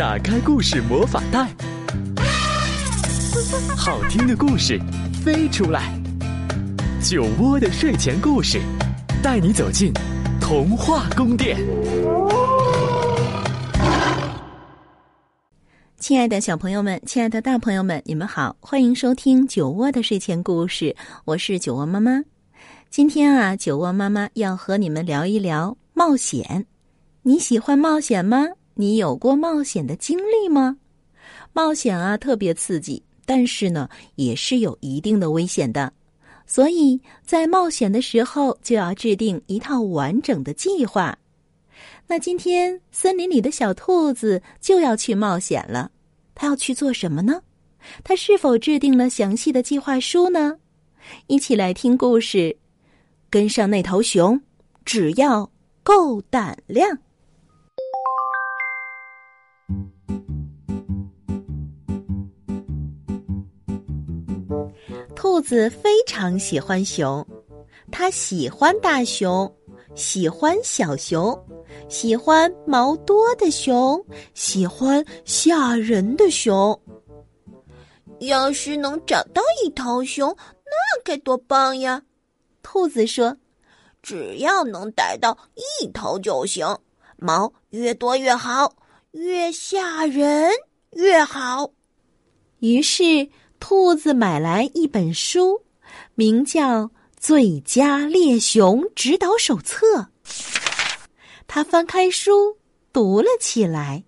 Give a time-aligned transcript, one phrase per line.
[0.00, 1.46] 打开故事魔法袋，
[3.76, 4.80] 好听的故事
[5.22, 5.92] 飞出来。
[7.02, 8.58] 酒窝的睡前故事，
[9.22, 9.92] 带你走进
[10.40, 11.58] 童话宫殿。
[15.98, 20.96] 亲爱的小朋友们，亲爱的大朋友们，你们好，欢迎收听酒窝的睡前故事，
[21.26, 22.22] 我是酒窝妈妈。
[22.88, 26.64] 今天啊，酒窝妈妈要和你们聊一聊冒险。
[27.20, 28.46] 你喜欢冒险吗？
[28.80, 30.78] 你有过冒险的经历吗？
[31.52, 35.92] 冒险啊，特别刺激，但是呢，也是有一定的危险的。
[36.46, 41.18] 所以在冒险的时候，就要制定一套完整的计划。
[42.06, 45.90] 那今天森林里的小兔子就要去冒险了，
[46.34, 47.42] 它要去做什么呢？
[48.02, 50.56] 它是否制定了详细的计划书呢？
[51.26, 52.56] 一起来听故事。
[53.28, 54.40] 跟上那头熊，
[54.84, 55.50] 只要
[55.82, 56.98] 够胆量。
[65.14, 67.26] 兔子非常喜欢熊，
[67.90, 69.52] 它喜欢大熊，
[69.94, 71.38] 喜欢小熊，
[71.88, 74.02] 喜欢毛多的熊，
[74.34, 76.78] 喜欢吓人的熊。
[78.20, 80.34] 要是能找到一头熊，
[80.64, 82.02] 那该多棒呀！
[82.62, 83.36] 兔子说
[84.02, 85.36] ：“只要能逮到
[85.80, 86.66] 一头就行，
[87.16, 88.72] 毛越多越好，
[89.12, 90.50] 越吓人
[90.92, 91.70] 越好。”
[92.60, 95.62] 于是，兔子买来一本书，
[96.14, 96.84] 名叫
[97.16, 99.86] 《最佳猎熊指导手册》。
[101.46, 102.56] 他翻开书，
[102.92, 104.04] 读了起来。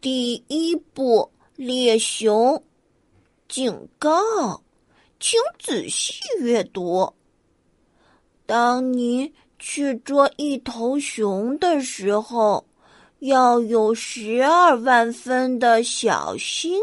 [0.00, 2.64] 第一步，猎熊，
[3.48, 4.62] 警告，
[5.20, 7.12] 请仔细阅读。
[8.46, 12.64] 当你去捉一头熊的时候，
[13.20, 16.80] 要有十二万分的小心，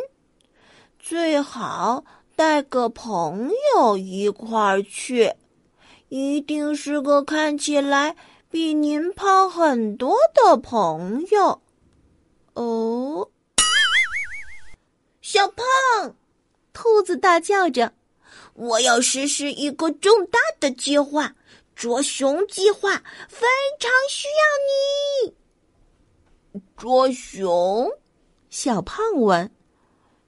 [1.00, 2.04] 最好
[2.36, 5.34] 带个朋友一块儿去，
[6.10, 8.16] 一定是个看起来
[8.52, 11.62] 比您胖很多的朋友。
[12.54, 13.30] 哦，
[15.22, 16.16] 小胖，
[16.74, 17.94] 兔子大叫着
[18.56, 21.34] ：“我要实施一个重大的计划。”
[21.76, 22.92] 捉熊计划
[23.28, 23.46] 非
[23.80, 25.36] 常需要你。
[26.78, 27.90] 捉熊，
[28.50, 29.52] 小胖问：“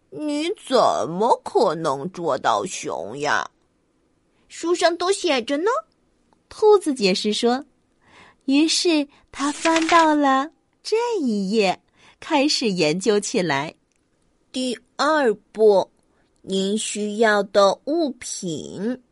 [0.09, 0.77] 你怎
[1.09, 3.49] 么可能捉到熊呀？”
[4.47, 5.69] 书上都写着呢。
[6.49, 7.65] 兔子解释说。
[8.45, 10.51] 于是他翻到了
[10.81, 11.81] 这一页，
[12.21, 13.75] 开始研究起来。
[14.53, 15.91] 第二步，
[16.43, 19.03] 您需要的物品。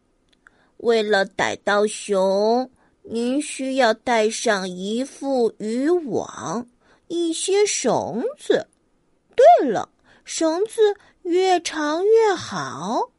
[0.77, 2.71] 为了逮到熊，
[3.03, 6.65] 您需要带上一副渔网、
[7.07, 8.67] 一些绳子。
[9.35, 9.89] 对了，
[10.23, 13.11] 绳子越长越好。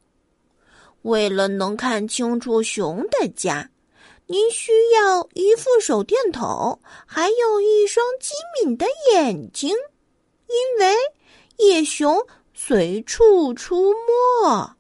[1.03, 3.71] 为了能看清楚熊的家，
[4.27, 8.33] 您需要一副手电筒，还有一双机
[8.65, 9.71] 敏的眼睛，
[10.49, 10.95] 因为
[11.59, 14.77] 野熊随处出没。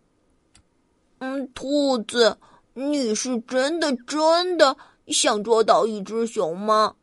[1.19, 2.37] 嗯，兔子。
[2.79, 6.95] 你是真的真的想捉到一只熊吗？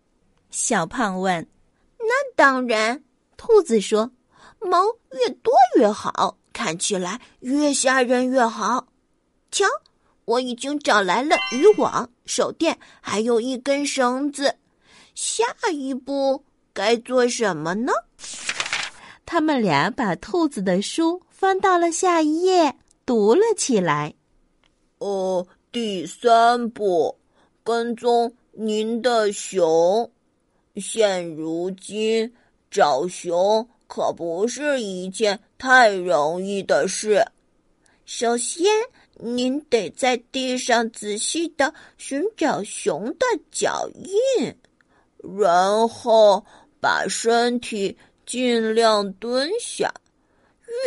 [0.51, 1.47] 小胖问。
[2.05, 3.03] 那当然，
[3.37, 4.11] 兔子说
[4.59, 8.87] ：“毛越多越好，看起来越吓人越好。”
[9.51, 9.65] 瞧，
[10.25, 14.55] 我已经找来了渔网、手电，还有一根绳子。
[15.15, 16.43] 下一步
[16.73, 17.93] 该做什么呢？
[19.25, 22.75] 他们俩把兔子的书翻到了下一页，
[23.05, 24.13] 读了起来。
[24.99, 25.47] 哦。
[25.71, 27.17] 第三步，
[27.63, 30.11] 跟踪您的熊。
[30.75, 32.33] 现如今
[32.71, 37.23] 找熊可不是一件太容易的事。
[38.05, 38.65] 首先，
[39.13, 44.55] 您得在地上仔细的寻找熊的脚印，
[45.37, 46.43] 然后
[46.81, 49.93] 把身体尽量蹲下，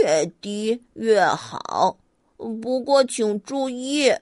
[0.02, 1.96] 越低越好。
[2.37, 4.12] 不过，请注意。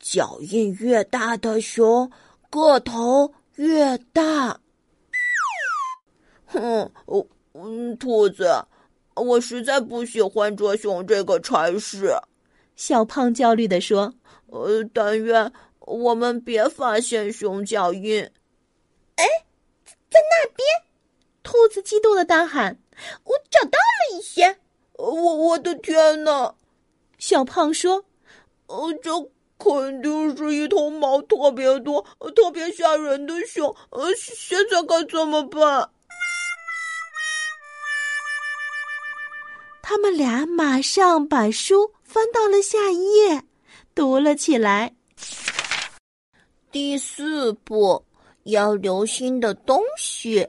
[0.00, 2.10] 脚印越大的熊，
[2.50, 4.58] 个头越大。
[6.52, 8.48] 哼，我，嗯，兔子，
[9.16, 12.14] 我实在不喜欢捉熊这个差事。
[12.76, 14.12] 小胖焦虑地说
[14.48, 18.22] ：“呃，但愿我们别发现熊脚印。”
[19.16, 19.24] 哎，
[20.10, 20.66] 在那边！
[21.42, 22.78] 兔子激动的大喊
[23.24, 24.58] ：“我找到了一些！”
[24.98, 26.54] 我我的天哪！
[27.18, 28.04] 小胖说
[28.68, 29.10] ：“呃，这。”
[29.62, 33.72] 肯定是一头毛特别多、特别吓人的熊。
[33.90, 35.88] 呃，现在该怎么办？
[39.82, 43.42] 他们俩马上把书翻到了下一页，
[43.94, 44.94] 读了起来。
[46.70, 48.04] 第四步，
[48.44, 50.48] 要留心的东西。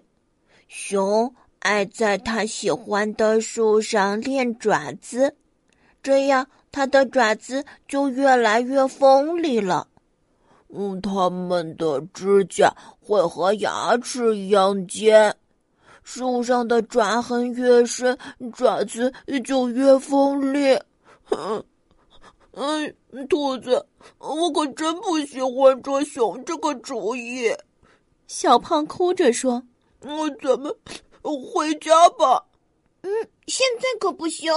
[0.67, 5.35] 熊爱在它喜欢的树上练爪子，
[6.03, 9.87] 这样它的爪子就越来越锋利了。
[10.69, 12.71] 嗯，它们的指甲
[13.01, 15.35] 会和牙齿一样尖。
[16.03, 18.17] 树上的爪痕越深，
[18.53, 19.11] 爪子
[19.43, 20.79] 就越锋利。
[21.31, 21.63] 嗯，
[22.51, 22.95] 嗯，
[23.27, 23.85] 兔子，
[24.19, 27.55] 我可真不喜欢捉熊这个主意。
[28.27, 29.63] 小胖哭着说
[30.01, 30.75] ：“我咱们
[31.21, 32.45] 回家吧。”
[33.01, 33.09] 嗯，
[33.47, 34.51] 现在可不行！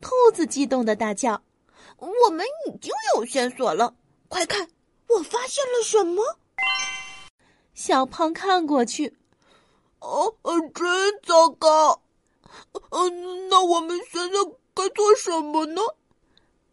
[0.00, 1.42] 兔子激动的大叫
[1.98, 3.94] ：“我们已经有线索了，
[4.28, 4.68] 快看！”
[5.08, 6.22] 我发现了什么？
[7.72, 9.16] 小胖看过去，
[10.00, 10.32] 哦，
[10.74, 10.86] 真
[11.22, 12.00] 糟糕！
[12.90, 14.38] 嗯，那我们现在
[14.74, 15.80] 该做什么呢？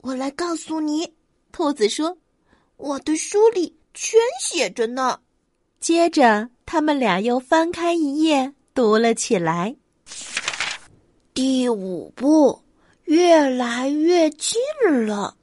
[0.02, 1.12] 我来告诉你，
[1.52, 2.18] 兔子说
[2.78, 5.20] ：“我的书里全写着呢。”
[5.80, 9.76] 接着，他们俩又翻开一页，读了起来。
[11.34, 12.60] 第五步，
[13.04, 14.60] 越来越近
[15.06, 15.36] 了。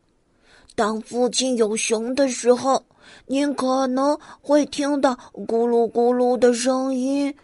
[0.75, 2.83] 当附近有熊的时候，
[3.27, 7.35] 您可能会听到咕噜咕噜的声音，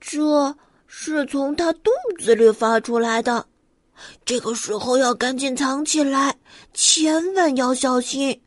[0.00, 0.54] 这
[0.86, 3.46] 是从它肚子里发出来的。
[4.24, 6.36] 这个时候要赶紧藏起来，
[6.72, 8.40] 千万要小心，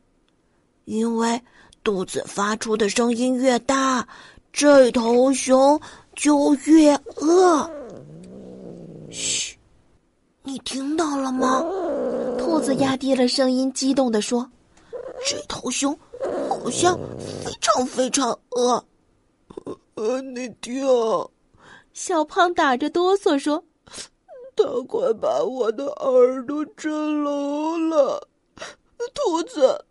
[0.86, 1.40] 因为
[1.84, 4.06] 肚子发出的声音越大，
[4.52, 5.80] 这头熊
[6.16, 7.70] 就越饿。
[9.10, 9.56] 嘘。
[10.44, 11.62] 你听到了吗？
[12.36, 14.50] 兔子压低了声音，激动地说
[15.24, 15.96] ：“这头熊
[16.48, 16.98] 好像
[17.44, 18.84] 非常非常饿。”
[19.94, 20.84] 呃，你听，
[21.92, 23.62] 小胖打着哆嗦说
[24.56, 28.28] ：“他快把我的耳朵震聋了。”
[29.14, 29.84] 兔子，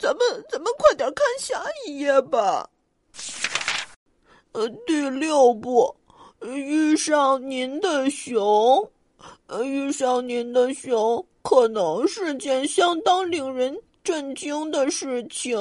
[0.00, 2.68] 咱们咱们快点看下一页吧。
[4.52, 5.94] 呃，第六步，
[6.42, 8.90] 遇上您的熊。
[9.62, 15.58] 遇上您的熊可能是件相当令人震惊的事情，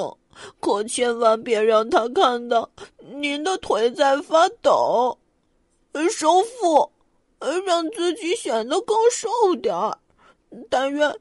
[0.60, 2.70] 可千万别让他看到
[3.00, 5.18] 您的腿在发抖。
[6.10, 6.92] 收腹，
[7.66, 9.98] 让自己显得更瘦点儿。
[10.70, 11.20] 但愿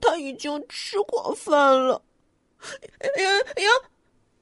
[0.00, 2.02] 他已经吃过饭了。
[2.98, 3.70] 哎呀哎呀！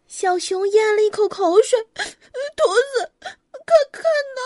[0.06, 1.78] 小熊咽了一口口水。
[1.94, 2.64] 兔
[2.96, 4.02] 子，看看
[4.34, 4.40] 那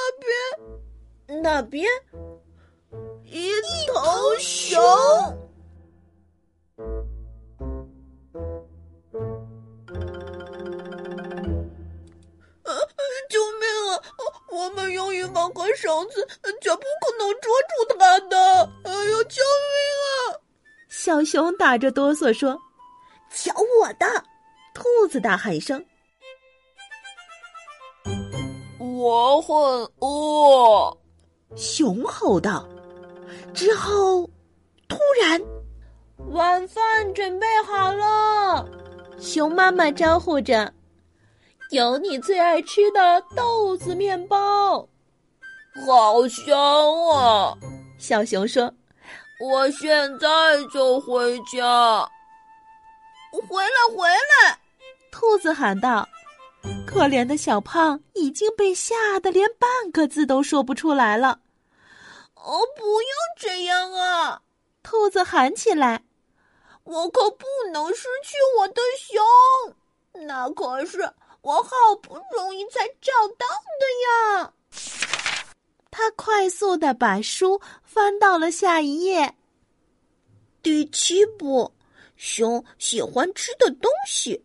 [1.29, 1.89] 边，那边。
[3.25, 3.51] 一
[3.87, 4.81] 头熊！
[15.23, 16.27] 们用羽毛和绳子，
[16.61, 18.37] 绝不可能捉住它的。
[18.85, 19.77] 哎呦，救命
[20.07, 20.41] 啊！
[20.89, 22.59] 小熊打着哆嗦说
[23.31, 24.07] ：“瞧我的！”
[24.75, 25.85] 兔子大喊一声
[28.79, 29.55] ：“我很
[30.01, 30.99] 饿。”
[31.57, 32.67] 熊吼道。
[33.55, 34.29] 之后，
[34.89, 35.41] 突然，
[36.31, 38.67] 晚饭准备好了。
[39.21, 40.73] 熊妈妈招呼着
[41.71, 44.89] ：“有你最爱吃的豆子面包，
[45.87, 46.57] 好香
[47.09, 47.57] 啊！”
[47.99, 48.73] 小熊说
[49.41, 50.29] ：“我现在
[50.73, 52.09] 就回家。”
[53.49, 54.59] 回来，回来！
[55.11, 56.09] 兔子喊道。
[56.87, 61.41] 可怜的小胖已经被吓得连半个字都说不出来了。
[62.35, 63.09] 哦，不要
[63.39, 64.43] 这样啊！
[64.83, 66.05] 兔子喊起来
[66.85, 71.01] ：“我可不能失去我的熊，那可是
[71.41, 71.71] 我好
[72.03, 73.47] 不容易才找到
[73.81, 74.53] 的呀！”
[75.93, 79.35] 他快速的把书翻到了下一页。
[80.63, 81.71] 第七步，
[82.17, 84.43] 熊喜欢吃的东西。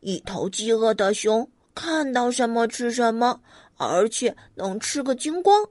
[0.00, 3.40] 一头饥饿的熊看到什么吃什么，
[3.76, 5.66] 而且能吃个精光。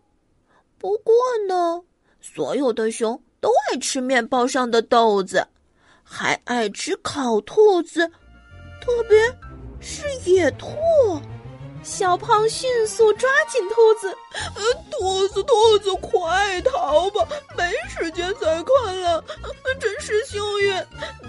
[0.78, 1.14] 不过
[1.48, 1.82] 呢，
[2.20, 5.48] 所有的熊都爱吃面包上的豆子，
[6.04, 8.06] 还爱吃烤兔子，
[8.82, 9.18] 特别
[9.80, 10.68] 是野兔。
[11.84, 14.18] 小胖迅速抓紧兔子，
[14.56, 17.28] 呃，兔子，兔子，快逃吧！
[17.58, 19.24] 没时间再看了。
[19.80, 20.74] 真是幸运，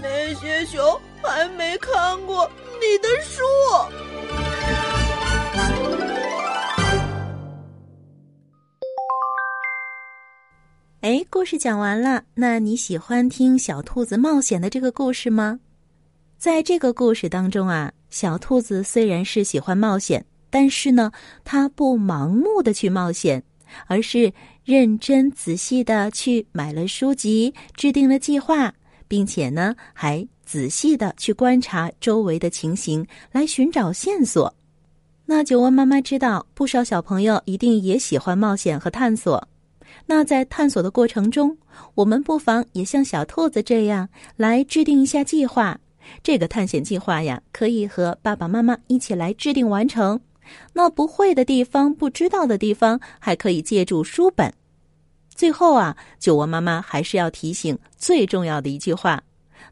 [0.01, 0.81] 那些熊
[1.21, 3.43] 还没看过你的书。
[11.01, 12.23] 哎，故事讲完了。
[12.35, 15.59] 那你喜欢听小兔子冒险的这个故事吗？
[16.39, 21.11] 在这个故事当中啊，小兔子虽然是喜欢冒险，但是呢，
[21.43, 23.43] 他不盲目的去冒险，
[23.89, 24.33] 而是
[24.65, 28.73] 认真仔细的去买了书籍，制定了计划，
[29.09, 34.55] 并且呢，还仔细的去观察周围的情形，来寻找线索。
[35.27, 39.49] 那九窝妈妈知道，不少小朋友一定也喜欢冒险和探索。
[40.07, 41.59] 那在探索的过程中，
[41.97, 45.77] 我们不妨也像小兔子这样来制定一下计划。
[46.23, 50.21] 这个探险计划呀，可以和爸爸妈妈一起来制定完成。
[50.73, 54.53] 那不会的地方、不知道的地方，还可以借助书本。
[55.35, 59.23] 最后啊，酒窝妈妈还是要提醒最重要的一句话，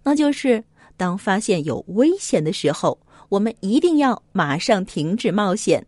[0.02, 0.62] 那就是
[0.96, 2.98] 当发现有危险的时候。
[3.28, 5.86] 我们一定要马上停止冒险，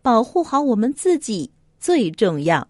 [0.00, 2.66] 保护好我们自己最重要。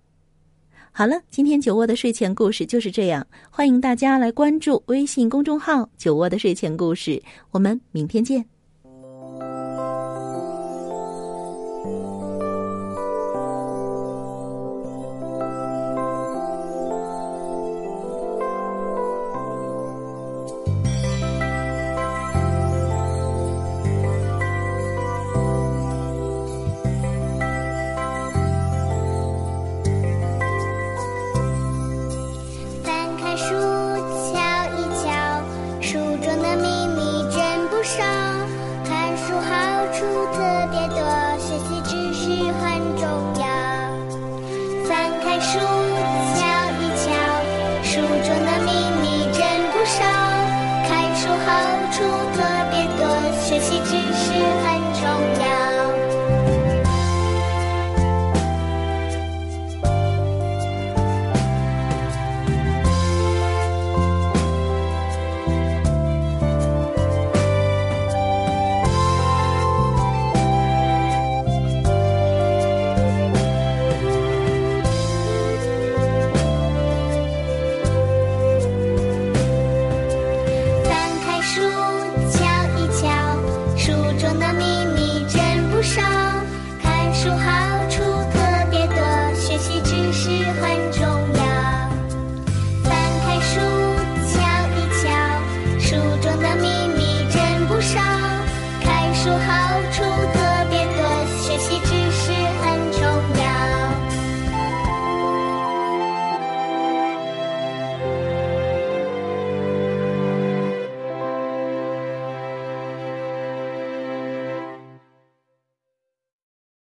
[0.90, 7.22] 好了，今天酒窝的睡前故事就是这样，欢迎大家来关注微信公众号“酒窝的睡前故事”，
[7.52, 8.57] 我们明天见。